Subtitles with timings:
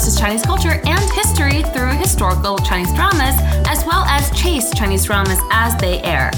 [0.00, 3.34] discusses Chinese culture and history through historical Chinese dramas,
[3.68, 6.30] as well as chase Chinese dramas as they air.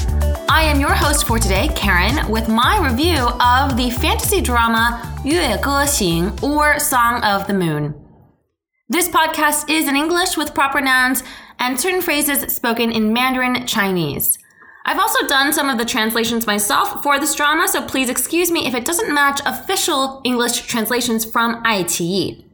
[0.49, 5.35] I am your host for today, Karen, with my review of the fantasy drama Yue
[5.35, 7.95] Ge Xing, or Song of the Moon.
[8.89, 11.23] This podcast is in English with proper nouns
[11.61, 14.39] and certain phrases spoken in Mandarin Chinese.
[14.85, 18.67] I've also done some of the translations myself for this drama, so please excuse me
[18.67, 22.52] if it doesn't match official English translations from iQIYI.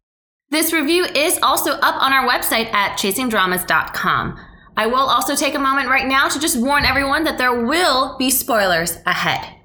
[0.51, 4.41] This review is also up on our website at chasingdramas.com.
[4.79, 8.17] I will also take a moment right now to just warn everyone that there will
[8.17, 9.57] be spoilers ahead.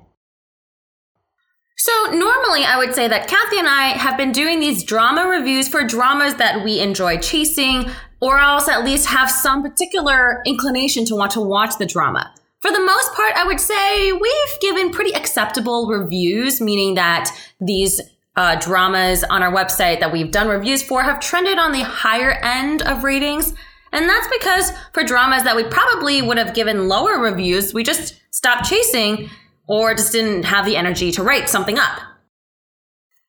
[1.77, 5.67] So, normally I would say that Kathy and I have been doing these drama reviews
[5.67, 7.89] for dramas that we enjoy chasing,
[8.21, 12.33] or else at least have some particular inclination to want to watch the drama.
[12.61, 17.29] For the most part, I would say we've given pretty acceptable reviews, meaning that
[17.59, 17.99] these
[18.35, 22.31] uh, dramas on our website that we've done reviews for have trended on the higher
[22.31, 23.53] end of ratings.
[23.91, 28.19] And that's because for dramas that we probably would have given lower reviews, we just
[28.31, 29.29] stopped chasing
[29.67, 31.99] or just didn't have the energy to write something up.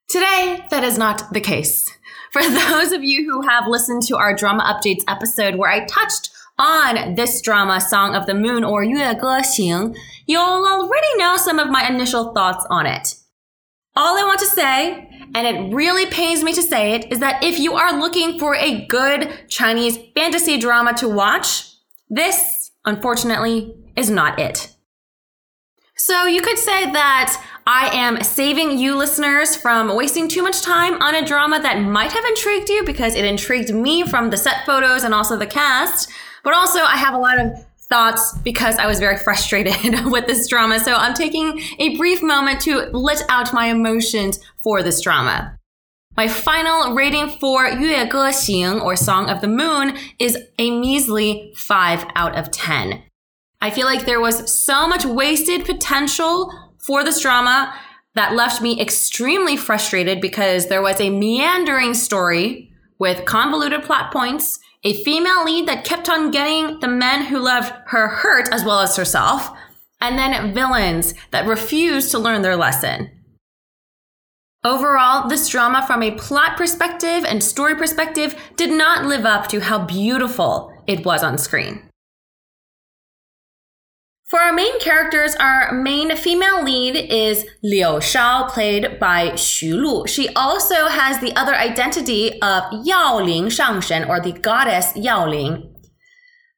[0.09, 1.91] Today, that is not the case.
[2.33, 6.31] For those of you who have listened to our drama updates episode where I touched
[6.59, 11.59] on this drama, Song of the Moon or Yue Ge Xing, you'll already know some
[11.59, 13.17] of my initial thoughts on it.
[13.97, 17.43] All I want to say, and it really pains me to say it, is that
[17.45, 21.71] if you are looking for a good Chinese fantasy drama to watch,
[22.11, 24.75] this, unfortunately, is not it.
[25.97, 31.01] So you could say that I am saving you listeners from wasting too much time
[31.01, 34.67] on a drama that might have intrigued you because it intrigued me from the set
[34.67, 36.11] photos and also the cast.
[36.43, 40.49] But also, I have a lot of thoughts because I was very frustrated with this
[40.49, 40.81] drama.
[40.81, 45.59] So I'm taking a brief moment to let out my emotions for this drama.
[46.17, 51.53] My final rating for Yue Ge Xing or Song of the Moon is a measly
[51.57, 53.03] 5 out of 10.
[53.61, 56.53] I feel like there was so much wasted potential
[56.87, 57.75] for this drama
[58.15, 64.61] that left me extremely frustrated because there was a meandering story with convoluted plot points
[64.85, 68.81] a female lead that kept on getting the men who loved her hurt as well
[68.81, 69.51] as herself,
[70.01, 73.11] and then villains that refused to learn their lesson.
[74.63, 79.61] Overall, this drama from a plot perspective and story perspective did not live up to
[79.61, 81.89] how beautiful it was on screen.
[84.27, 90.07] For our main characters, our main female lead is Liu Shao, played by Xu Lu.
[90.07, 95.71] She also has the other identity of Yao Ling Shangshen, or the goddess Yao Ling.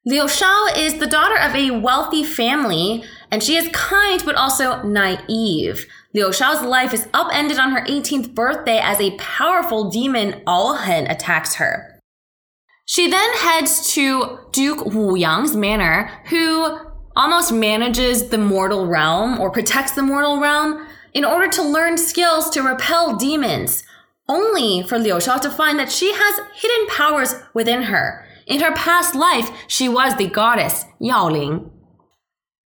[0.05, 4.81] Liu Shao is the daughter of a wealthy family, and she is kind but also
[4.83, 5.85] naive.
[6.13, 11.55] Liu Shao's life is upended on her 18th birthday as a powerful demon Aohen attacks
[11.55, 11.99] her.
[12.85, 16.79] She then heads to Duke Wu Yang's manor, who
[17.17, 22.47] almost manages the mortal realm or protects the mortal realm in order to learn skills
[22.51, 23.83] to repel demons,
[24.29, 28.23] only for Liu Shao to find that she has hidden powers within her.
[28.45, 31.71] In her past life, she was the goddess Yao Ling.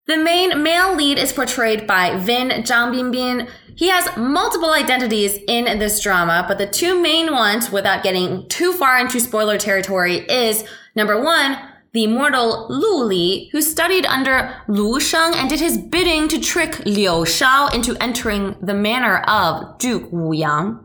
[0.06, 3.50] The main male lead is portrayed by Vin Zhang Binbin.
[3.74, 8.72] He has multiple identities in this drama, but the two main ones, without getting too
[8.72, 10.64] far into spoiler territory, is
[10.94, 11.58] number one,
[11.96, 16.80] the immortal Lu Li, who studied under Lu Sheng and did his bidding to trick
[16.80, 20.78] Liu Shao into entering the manor of Duke Wu Yang.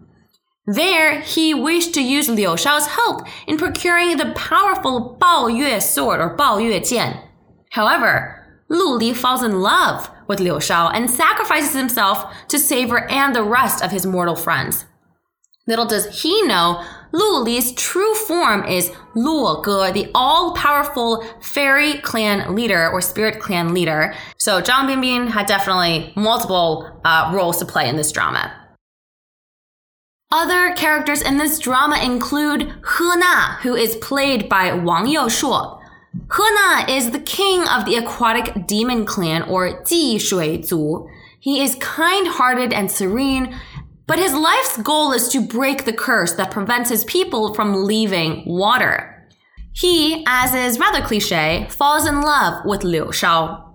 [0.65, 6.21] There, he wished to use Liu Shao's help in procuring the powerful Bao Yue sword
[6.21, 7.21] or Bao Yue Jian.
[7.71, 13.05] However, Lu Li falls in love with Liu Shao and sacrifices himself to save her
[13.11, 14.85] and the rest of his mortal friends.
[15.67, 22.55] Little does he know, Lu Li's true form is Luo Ge, the all-powerful fairy clan
[22.55, 24.13] leader or spirit clan leader.
[24.37, 28.53] So Zhang Binbin had definitely multiple uh, roles to play in this drama.
[30.31, 35.81] Other characters in this drama include He Na, who is played by Wang Youshuo.
[36.13, 41.09] He Na is the king of the aquatic demon clan or Ji Shui Zu.
[41.41, 43.59] He is kind-hearted and serene,
[44.11, 48.43] but his life's goal is to break the curse that prevents his people from leaving
[48.45, 49.25] water.
[49.71, 53.73] He, as is rather cliche, falls in love with Liu Shao.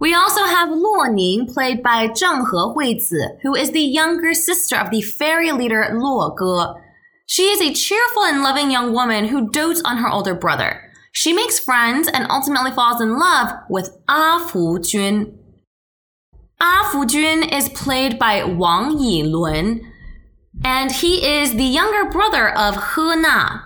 [0.00, 4.74] We also have Luo Ning, played by Zheng He Huizi, who is the younger sister
[4.74, 6.76] of the fairy leader Luo Ge.
[7.26, 10.82] She is a cheerful and loving young woman who dotes on her older brother.
[11.12, 15.38] She makes friends and ultimately falls in love with Ah Fu Jun.
[16.60, 19.84] Ah Fujun is played by Wang Yilun.
[20.64, 23.60] and he is the younger brother of He Na.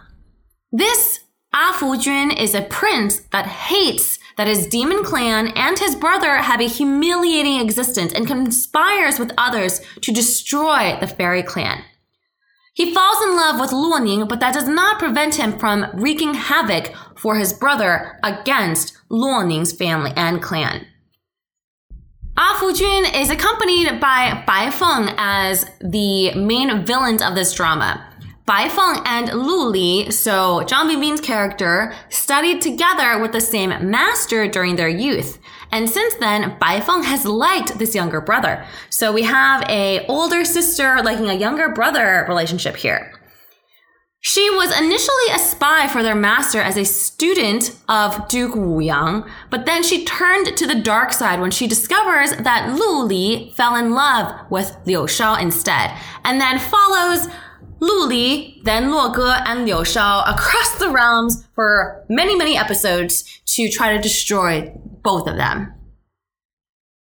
[0.73, 1.21] This
[1.53, 6.61] Ah Jun is a prince that hates that his demon clan and his brother have
[6.61, 11.85] a humiliating existence and conspires with others to destroy the fairy clan.
[12.75, 16.93] He falls in love with Luoning, but that does not prevent him from wreaking havoc
[17.17, 20.87] for his brother against Luoning's family and clan.
[22.43, 28.03] Ah Jun is accompanied by Bai Feng as the main villains of this drama.
[28.47, 34.49] Bai Feng and Lu Li, so Zhang Binbin's character, studied together with the same master
[34.49, 35.39] during their youth.
[35.71, 38.65] And since then, Bai Feng has liked this younger brother.
[38.89, 43.20] So we have a older sister liking a younger brother relationship here.
[44.23, 49.25] She was initially a spy for their master as a student of Duke Wu Yang,
[49.49, 53.77] but then she turned to the dark side when she discovers that Lu Li fell
[53.77, 57.29] in love with Liu Shao instead, and then follows
[57.81, 63.41] Lu Li, then Luo Ge, and Liu Shao across the realms for many, many episodes
[63.47, 64.71] to try to destroy
[65.03, 65.73] both of them.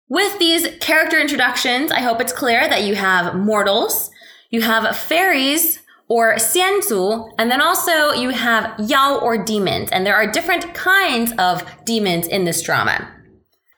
[0.10, 4.12] With these character introductions, I hope it's clear that you have mortals,
[4.50, 10.16] you have fairies, or xianzu, and then also you have yao or demons, and there
[10.16, 13.08] are different kinds of demons in this drama.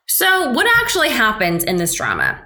[0.07, 2.41] So, what actually happens in this drama?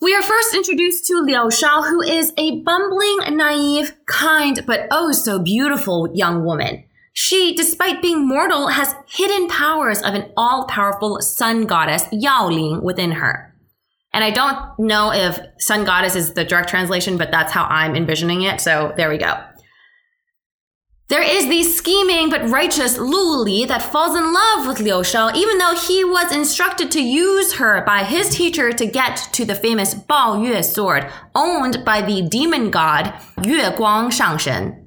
[0.00, 5.12] We are first introduced to Liu Shao, who is a bumbling, naive, kind, but oh
[5.12, 6.84] so beautiful young woman.
[7.14, 12.82] She, despite being mortal, has hidden powers of an all powerful sun goddess, Yao Ling,
[12.82, 13.54] within her.
[14.16, 17.94] And I don't know if sun goddess is the direct translation, but that's how I'm
[17.94, 18.62] envisioning it.
[18.62, 19.38] So there we go.
[21.08, 25.34] There is the scheming but righteous Lu Li that falls in love with Liu Shao,
[25.34, 29.54] even though he was instructed to use her by his teacher to get to the
[29.54, 33.12] famous Bao Yue sword, owned by the demon god
[33.44, 34.82] Yue Guang Shangshen.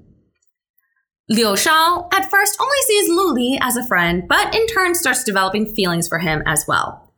[1.29, 5.23] Liu Shao at first only sees Lu Li as a friend, but in turn starts
[5.23, 7.08] developing feelings for him as well.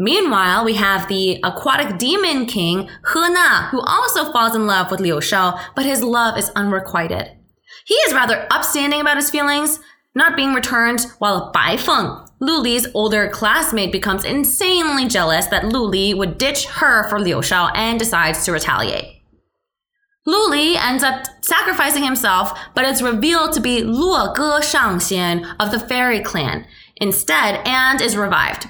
[0.00, 5.00] Meanwhile, we have the aquatic demon king, He Na, who also falls in love with
[5.00, 7.32] Liu Shao, but his love is unrequited.
[7.84, 9.80] He is rather upstanding about his feelings,
[10.14, 15.82] not being returned, while Bai Feng, Lu Li's older classmate, becomes insanely jealous that Lu
[15.84, 19.16] Li would ditch her for Liu Shao and decides to retaliate.
[20.24, 25.72] Lu Li ends up sacrificing himself, but it's revealed to be Luo Ge Shangxian of
[25.72, 26.66] the fairy clan
[26.98, 28.68] instead and is revived.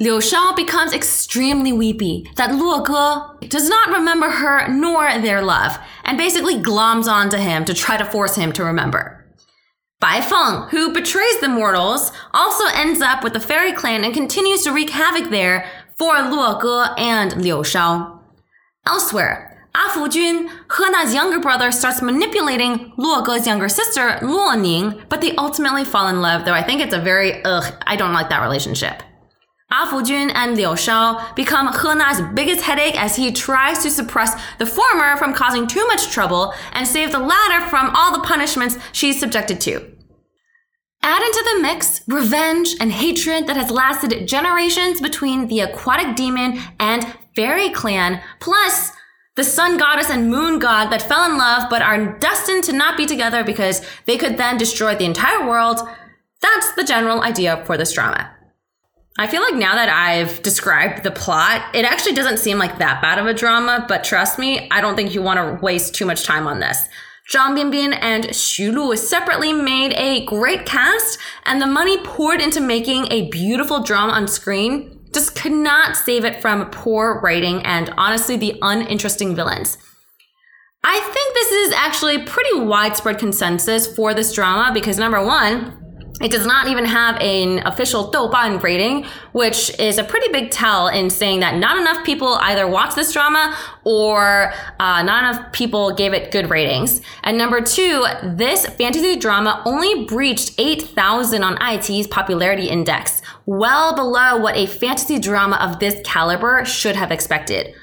[0.00, 5.76] Liu Shao becomes extremely weepy that Luo Ge does not remember her nor their love,
[6.04, 9.26] and basically gloms onto him to try to force him to remember.
[9.98, 14.62] Bai Feng, who betrays the mortals, also ends up with the fairy clan and continues
[14.62, 18.20] to wreak havoc there for Luo Ge and Liu Shao.
[18.86, 25.02] Elsewhere, Ah Fujun, He Na's younger brother, starts manipulating Luo Ge's younger sister, Luo Ning,
[25.08, 28.12] but they ultimately fall in love, though I think it's a very, ugh, I don't
[28.12, 29.02] like that relationship.
[29.70, 34.34] Ah Fujun and Liu Shao become He Na's biggest headache as he tries to suppress
[34.58, 38.78] the former from causing too much trouble and save the latter from all the punishments
[38.92, 39.92] she's subjected to.
[41.02, 46.60] Add into the mix revenge and hatred that has lasted generations between the aquatic demon
[46.80, 47.06] and
[47.36, 48.92] fairy clan, plus
[49.36, 52.96] the sun goddess and moon god that fell in love but are destined to not
[52.96, 55.80] be together because they could then destroy the entire world.
[56.40, 58.34] That's the general idea for this drama.
[59.16, 63.02] I feel like now that I've described the plot, it actually doesn't seem like that
[63.02, 66.06] bad of a drama, but trust me, I don't think you want to waste too
[66.06, 66.88] much time on this.
[67.32, 72.60] Zhang Binbin and Xu Lu separately made a great cast, and the money poured into
[72.60, 77.92] making a beautiful drama on screen just could not save it from poor writing and
[77.96, 79.78] honestly the uninteresting villains.
[80.84, 85.87] I think this is actually pretty widespread consensus for this drama because number one,
[86.20, 90.88] it does not even have an official Douban rating, which is a pretty big tell
[90.88, 95.94] in saying that not enough people either watched this drama or uh, not enough people
[95.94, 97.00] gave it good ratings.
[97.22, 104.38] And number two, this fantasy drama only breached 8,000 on iQIYI's popularity index, well below
[104.38, 107.74] what a fantasy drama of this caliber should have expected.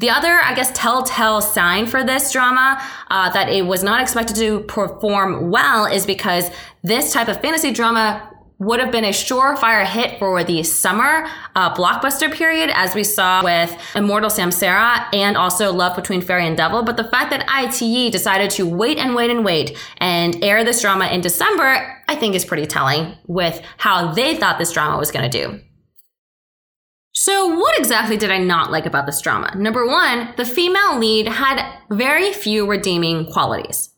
[0.00, 4.34] The other, I guess, telltale sign for this drama uh, that it was not expected
[4.36, 6.50] to perform well is because
[6.82, 8.26] this type of fantasy drama
[8.58, 13.44] would have been a surefire hit for the summer uh, blockbuster period, as we saw
[13.44, 16.82] with Immortal Samsara and also Love Between Fairy and Devil.
[16.82, 20.80] But the fact that iQIYI decided to wait and wait and wait and air this
[20.80, 25.10] drama in December, I think is pretty telling with how they thought this drama was
[25.10, 25.60] going to do.
[27.12, 29.52] So, what exactly did I not like about this drama?
[29.56, 33.90] Number one, the female lead had very few redeeming qualities.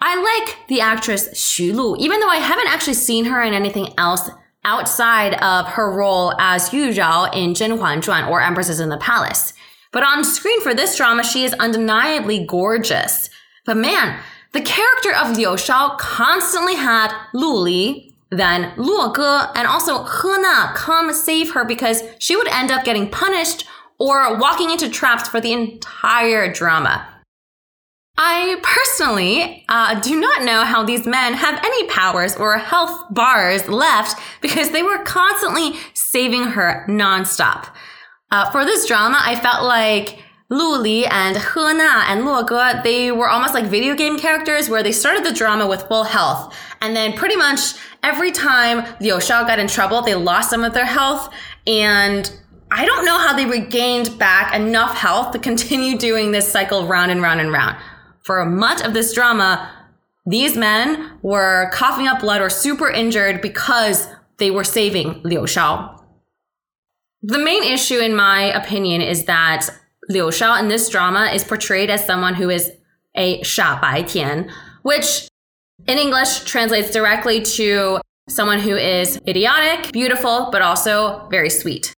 [0.00, 3.92] I like the actress Xu Lu, even though I haven't actually seen her in anything
[3.98, 4.30] else
[4.64, 8.96] outside of her role as Yu Zhao in Zhen Huan Zhuan or Empresses in the
[8.98, 9.52] Palace.
[9.92, 13.28] But on screen for this drama, she is undeniably gorgeous.
[13.66, 14.18] But man,
[14.52, 20.42] the character of Liu Shao constantly had Lu Li, then Luo Ge, and also He
[20.42, 23.66] Na come save her because she would end up getting punished
[23.98, 27.08] or walking into traps for the entire drama.
[28.16, 33.68] I personally uh, do not know how these men have any powers or health bars
[33.68, 37.68] left because they were constantly saving her nonstop.
[38.30, 40.18] Uh, for this drama, I felt like
[40.52, 44.68] Lu Li and He Na and Luo Ge, they were almost like video game characters
[44.68, 46.54] where they started the drama with full health.
[46.82, 50.74] And then pretty much every time Liu Shao got in trouble, they lost some of
[50.74, 51.32] their health.
[51.66, 52.30] And
[52.70, 57.10] I don't know how they regained back enough health to continue doing this cycle round
[57.10, 57.78] and round and round.
[58.22, 59.70] For much of this drama,
[60.26, 64.06] these men were coughing up blood or super injured because
[64.36, 65.98] they were saving Liu Shao.
[67.22, 69.70] The main issue, in my opinion, is that
[70.08, 72.72] Liu Shao in this drama is portrayed as someone who is
[73.16, 74.50] a Sha Bai Tian,
[74.82, 75.28] which
[75.86, 81.92] in English translates directly to someone who is idiotic, beautiful, but also very sweet.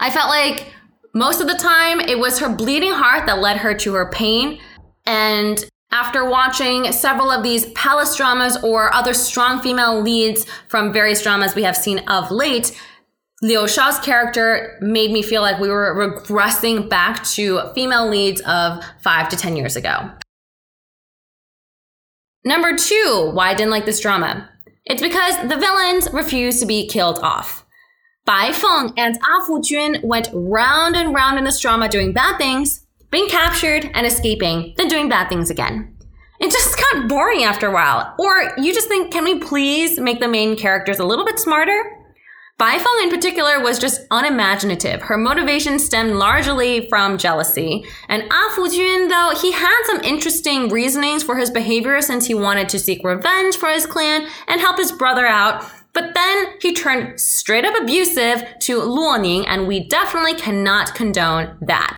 [0.00, 0.72] I felt like
[1.14, 4.60] most of the time it was her bleeding heart that led her to her pain.
[5.06, 11.22] And after watching several of these palace dramas or other strong female leads from various
[11.22, 12.76] dramas we have seen of late,
[13.44, 18.82] Liu Shao's character made me feel like we were regressing back to female leads of
[19.02, 20.10] five to 10 years ago.
[22.42, 24.48] Number two, why I didn't like this drama.
[24.86, 27.66] It's because the villains refused to be killed off.
[28.24, 32.38] Bai Feng and Ah Fu Jun went round and round in this drama doing bad
[32.38, 35.94] things, being captured and escaping, then doing bad things again.
[36.40, 38.14] It just got boring after a while.
[38.18, 42.03] Or you just think, can we please make the main characters a little bit smarter?
[42.56, 45.02] Bai Feng in particular was just unimaginative.
[45.02, 47.84] Her motivation stemmed largely from jealousy.
[48.08, 52.68] And Ah Fujun, though, he had some interesting reasonings for his behavior since he wanted
[52.68, 55.68] to seek revenge for his clan and help his brother out.
[55.94, 61.96] But then he turned straight up abusive to Luoning, and we definitely cannot condone that.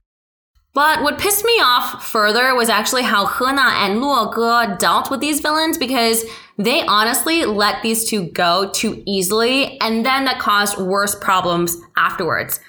[0.77, 5.11] But what pissed me off further was actually how He Na and Luo Ge dealt
[5.11, 6.23] with these villains because
[6.59, 12.61] they honestly let these two go too easily, and then that caused worse problems afterwards.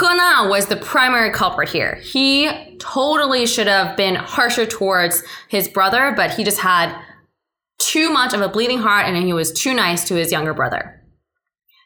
[0.00, 1.94] He Na was the primary culprit here.
[2.02, 6.92] He totally should have been harsher towards his brother, but he just had
[7.78, 10.99] too much of a bleeding heart and he was too nice to his younger brother.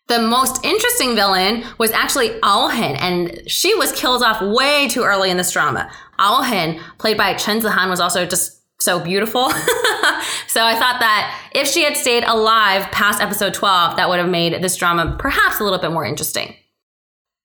[0.06, 5.30] The most interesting villain was actually Aohen, and she was killed off way too early
[5.30, 5.90] in this drama.
[6.18, 9.48] Aohen, played by Chen Zihan, was also just so beautiful.
[10.46, 14.28] so I thought that if she had stayed alive past episode 12, that would have
[14.28, 16.54] made this drama perhaps a little bit more interesting.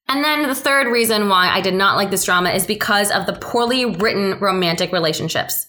[0.09, 3.25] And then the third reason why I did not like this drama is because of
[3.25, 5.67] the poorly written romantic relationships.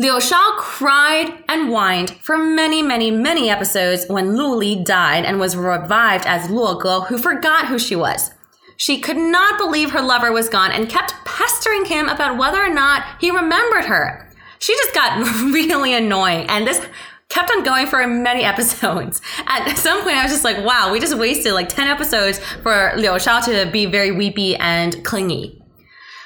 [0.00, 5.40] Liu Shao cried and whined for many, many, many episodes when Lu Li died and
[5.40, 8.30] was revived as Luo Ge, who forgot who she was.
[8.76, 12.72] She could not believe her lover was gone and kept pestering him about whether or
[12.72, 14.30] not he remembered her.
[14.60, 15.18] She just got
[15.52, 16.80] really annoying, and this
[17.28, 19.20] kept on going for many episodes.
[19.48, 22.92] At some point, I was just like, wow, we just wasted like 10 episodes for
[22.96, 25.57] Liu Shao to be very weepy and clingy.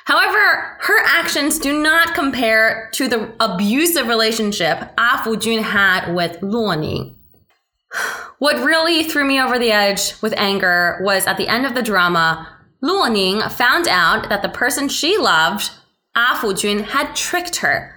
[0.05, 6.41] However, her actions do not compare to the abusive relationship Ah Fu Jun had with
[6.41, 7.17] Luo Ning.
[8.39, 11.83] What really threw me over the edge with anger was at the end of the
[11.83, 12.49] drama,
[12.83, 15.71] Luo Ning found out that the person she loved,
[16.17, 17.95] Ah Fu Jun, had tricked her.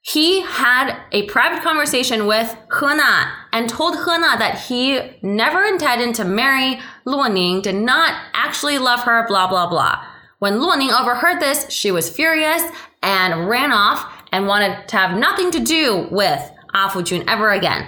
[0.00, 5.62] He had a private conversation with He Na and told He Na that he never
[5.62, 10.04] intended to marry Luo Ning, did not actually love her, blah, blah, blah.
[10.44, 12.62] When Luoning overheard this, she was furious
[13.02, 17.50] and ran off and wanted to have nothing to do with Ah Fu Jun ever
[17.50, 17.86] again.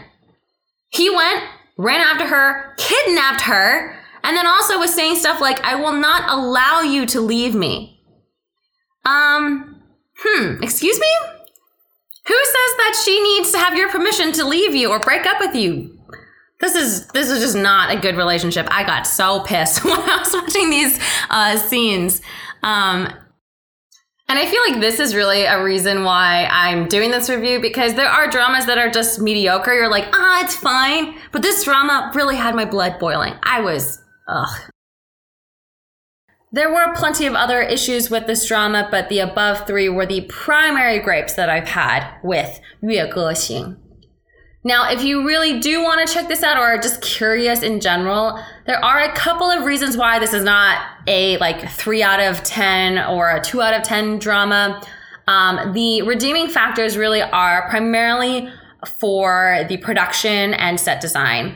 [0.88, 1.44] He went,
[1.76, 3.94] ran after her, kidnapped her,
[4.24, 8.02] and then also was saying stuff like, I will not allow you to leave me.
[9.04, 9.82] Um,
[10.16, 11.14] hmm, excuse me?
[12.26, 15.40] Who says that she needs to have your permission to leave you or break up
[15.40, 15.95] with you?
[16.60, 18.66] this is this is just not a good relationship.
[18.70, 20.98] I got so pissed when I was watching these
[21.30, 22.22] uh, scenes.
[22.62, 23.12] Um,
[24.28, 27.94] and I feel like this is really a reason why I'm doing this review because
[27.94, 29.72] there are dramas that are just mediocre.
[29.72, 31.16] You're like, ah, it's fine.
[31.30, 33.34] But this drama really had my blood boiling.
[33.44, 34.72] I was, ugh.
[36.50, 40.22] There were plenty of other issues with this drama, but the above three were the
[40.22, 43.76] primary gripes that I've had with Yue Ge Xing.
[44.66, 47.78] Now, if you really do want to check this out or are just curious in
[47.78, 52.18] general, there are a couple of reasons why this is not a like three out
[52.18, 54.82] of 10 or a two out of 10 drama.
[55.28, 58.52] Um, the redeeming factors really are primarily
[58.88, 61.54] for the production and set design.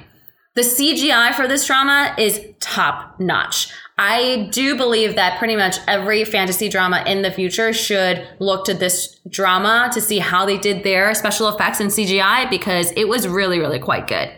[0.55, 3.73] The CGI for this drama is top notch.
[4.03, 8.73] I do believe that pretty much every fantasy drama in the future should look to
[8.73, 13.29] this drama to see how they did their special effects and CGI because it was
[13.29, 14.31] really, really quite good.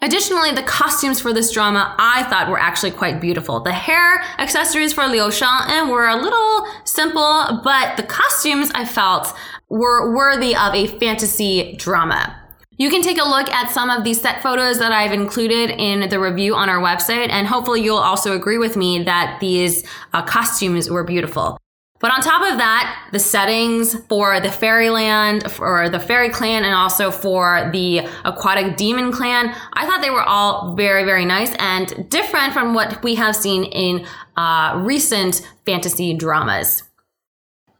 [0.00, 3.60] Additionally, the costumes for this drama I thought were actually quite beautiful.
[3.60, 9.28] The hair accessories for Liu Shao were a little simple, but the costumes I felt
[9.68, 12.43] were worthy of a fantasy drama.
[12.76, 16.08] You can take a look at some of these set photos that I've included in
[16.08, 20.22] the review on our website, and hopefully you'll also agree with me that these uh,
[20.22, 21.56] costumes were beautiful.
[22.00, 26.74] But on top of that, the settings for the fairyland, for the fairy clan, and
[26.74, 32.10] also for the aquatic demon clan, I thought they were all very, very nice and
[32.10, 34.04] different from what we have seen in
[34.36, 36.82] uh, recent fantasy dramas.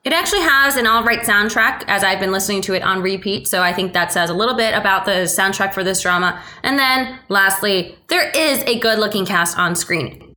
[0.04, 3.48] It actually has an all right soundtrack as I've been listening to it on repeat.
[3.48, 6.42] So I think that says a little bit about the soundtrack for this drama.
[6.62, 10.34] And then lastly, there is a good looking cast on screen.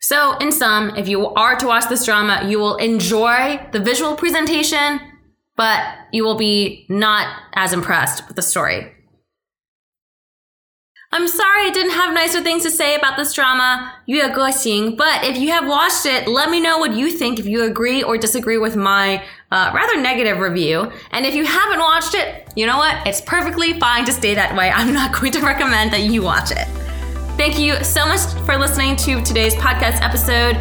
[0.00, 4.16] So in sum, if you are to watch this drama, you will enjoy the visual
[4.16, 5.00] presentation,
[5.54, 8.92] but you will be not as impressed with the story.
[11.12, 14.96] I'm sorry I didn't have nicer things to say about this drama, Yue Ge Xing,
[14.96, 18.02] but if you have watched it, let me know what you think if you agree
[18.02, 20.90] or disagree with my uh, rather negative review.
[21.12, 23.06] And if you haven't watched it, you know what?
[23.06, 24.70] It's perfectly fine to stay that way.
[24.74, 26.66] I'm not going to recommend that you watch it.
[27.36, 30.56] Thank you so much for listening to today's podcast episode.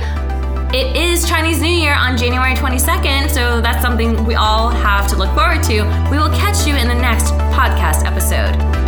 [0.75, 5.15] It is Chinese New Year on January 22nd, so that's something we all have to
[5.15, 5.84] look forward to.
[6.12, 8.85] We will catch you in the next podcast episode.